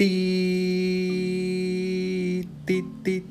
[0.00, 0.08] Tit,
[2.64, 3.26] tit, tit,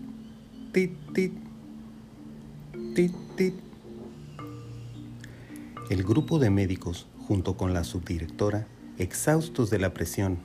[3.36, 3.56] tit.
[5.90, 8.68] El grupo de médicos, junto con la subdirectora,
[9.00, 10.38] exhaustos de la presión,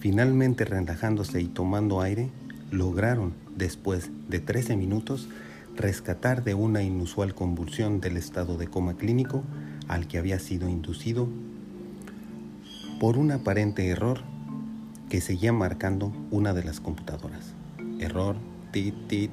[0.00, 2.28] finalmente relajándose y tomando aire,
[2.70, 5.30] lograron, después de 13 minutos,
[5.74, 9.44] rescatar de una inusual convulsión del estado de coma clínico
[9.88, 11.26] al que había sido inducido
[13.00, 14.30] por un aparente error
[15.12, 17.52] que seguía marcando una de las computadoras.
[18.00, 18.34] Error,
[18.72, 19.30] tit, tit,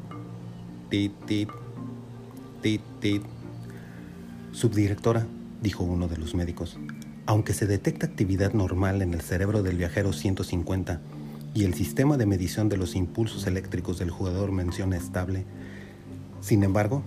[0.89, 1.49] tit, tit,
[2.61, 3.23] tit, tit.
[4.51, 5.25] Subdirectora,
[5.61, 6.77] dijo uno de los médicos,
[7.25, 10.99] aunque se detecta actividad normal en el cerebro del viajero 150
[11.53, 15.45] y el sistema de medición de los impulsos eléctricos del jugador menciona estable,
[16.41, 17.03] sin embargo,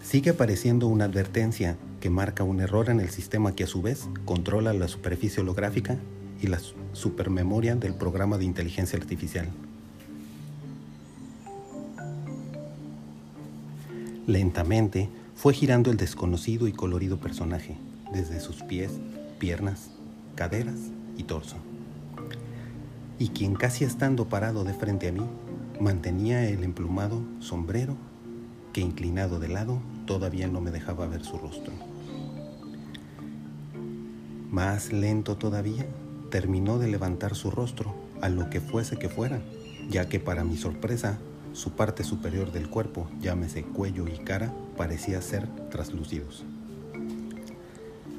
[0.00, 4.06] sigue apareciendo una advertencia que marca un error en el sistema que a su vez
[4.24, 5.98] controla la superficie holográfica
[6.42, 6.58] y la
[6.92, 9.48] supermemoria del programa de inteligencia artificial.
[14.26, 17.76] Lentamente fue girando el desconocido y colorido personaje,
[18.12, 18.92] desde sus pies,
[19.38, 19.90] piernas,
[20.34, 20.78] caderas
[21.16, 21.56] y torso.
[23.18, 25.22] Y quien casi estando parado de frente a mí,
[25.80, 27.96] mantenía el emplumado sombrero
[28.72, 31.72] que inclinado de lado todavía no me dejaba ver su rostro.
[34.50, 35.86] Más lento todavía,
[36.32, 39.42] terminó de levantar su rostro a lo que fuese que fuera,
[39.90, 41.18] ya que para mi sorpresa,
[41.52, 46.44] su parte superior del cuerpo, llámese cuello y cara, parecía ser traslúcidos.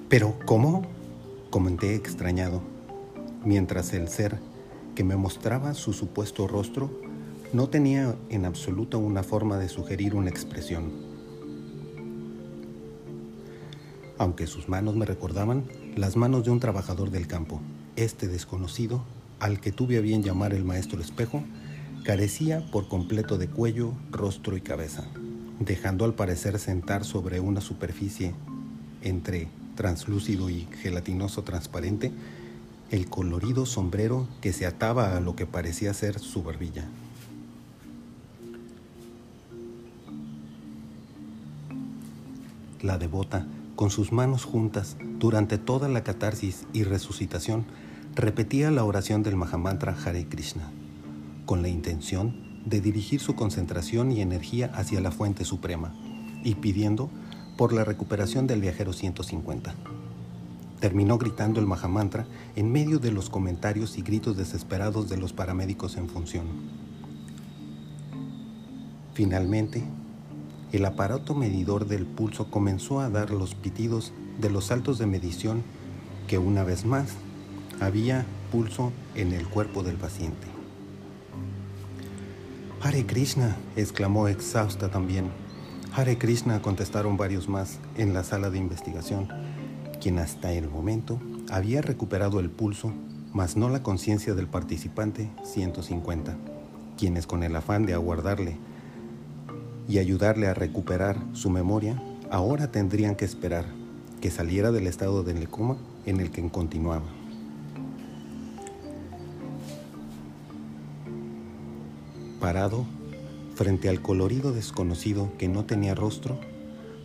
[0.09, 0.83] Pero, ¿cómo?
[1.49, 2.61] comenté extrañado,
[3.43, 4.37] mientras el ser
[4.95, 6.91] que me mostraba su supuesto rostro
[7.51, 10.91] no tenía en absoluto una forma de sugerir una expresión.
[14.19, 15.63] Aunque sus manos me recordaban
[15.95, 17.61] las manos de un trabajador del campo,
[17.95, 19.03] este desconocido,
[19.39, 21.43] al que tuve a bien llamar el maestro espejo,
[22.03, 25.05] carecía por completo de cuello, rostro y cabeza,
[25.59, 28.33] dejando al parecer sentar sobre una superficie
[29.01, 32.11] entre translúcido y gelatinoso transparente
[32.93, 36.85] el colorido sombrero que se ataba a lo que parecía ser su barbilla.
[42.83, 47.65] La devota, con sus manos juntas durante toda la catarsis y resucitación,
[48.15, 50.69] repetía la oración del Mahamantra Hare Krishna,
[51.45, 55.93] con la intención de dirigir su concentración y energía hacia la fuente suprema
[56.43, 57.09] y pidiendo
[57.57, 59.73] por la recuperación del viajero 150.
[60.79, 65.97] Terminó gritando el Mahamantra en medio de los comentarios y gritos desesperados de los paramédicos
[65.97, 66.45] en función.
[69.13, 69.83] Finalmente,
[70.71, 75.63] el aparato medidor del pulso comenzó a dar los pitidos de los saltos de medición
[76.27, 77.15] que una vez más
[77.79, 80.47] había pulso en el cuerpo del paciente.
[82.81, 85.29] Hare Krishna, exclamó exhausta también.
[85.95, 89.29] Hare Krishna, contestaron varios más en la sala de investigación,
[90.01, 91.19] quien hasta el momento
[91.49, 92.91] había recuperado el pulso,
[93.31, 96.35] mas no la conciencia del participante 150,
[96.97, 98.57] quienes con el afán de aguardarle
[99.87, 103.65] y ayudarle a recuperar su memoria, ahora tendrían que esperar
[104.19, 107.22] que saliera del estado de coma en el que continuaba.
[112.43, 112.85] Parado
[113.55, 116.37] frente al colorido desconocido que no tenía rostro,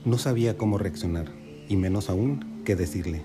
[0.05, 1.31] no sabía cómo reaccionar
[1.69, 3.23] y menos aún qué decirle.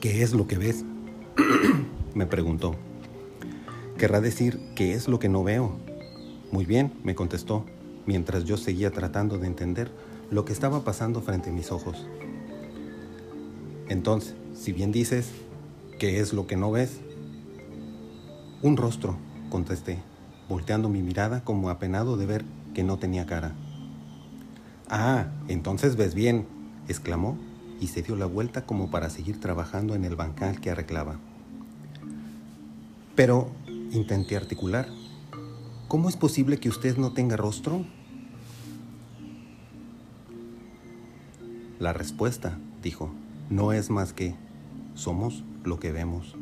[0.00, 0.84] ¿Qué es lo que ves?
[2.14, 2.74] me preguntó.
[3.98, 5.76] Querrá decir, ¿qué es lo que no veo?
[6.50, 7.64] Muy bien, me contestó,
[8.04, 9.92] mientras yo seguía tratando de entender
[10.28, 12.08] lo que estaba pasando frente a mis ojos.
[13.88, 15.30] Entonces, si bien dices,
[16.00, 16.98] ¿qué es lo que no ves?
[18.62, 19.16] Un rostro,
[19.50, 19.98] contesté,
[20.48, 23.56] volteando mi mirada como apenado de ver que no tenía cara.
[24.88, 26.46] Ah, entonces ves bien,
[26.86, 27.36] exclamó
[27.80, 31.18] y se dio la vuelta como para seguir trabajando en el bancal que arreglaba.
[33.16, 33.50] Pero
[33.90, 34.86] intenté articular.
[35.88, 37.84] ¿Cómo es posible que usted no tenga rostro?
[41.80, 43.10] La respuesta, dijo,
[43.50, 44.36] no es más que
[44.94, 46.36] somos lo que vemos.